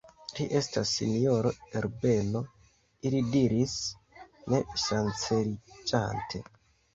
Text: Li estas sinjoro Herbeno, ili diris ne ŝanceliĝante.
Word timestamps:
Li 0.35 0.45
estas 0.59 0.93
sinjoro 0.99 1.51
Herbeno, 1.73 2.41
ili 3.11 3.21
diris 3.35 3.75
ne 4.55 4.63
ŝanceliĝante. 4.87 6.43